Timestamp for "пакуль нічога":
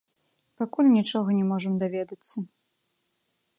0.61-1.29